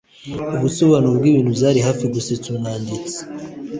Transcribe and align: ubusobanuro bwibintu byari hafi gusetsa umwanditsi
ubusobanuro 0.55 1.15
bwibintu 1.19 1.51
byari 1.57 1.79
hafi 1.87 2.05
gusetsa 2.13 2.47
umwanditsi 2.53 3.19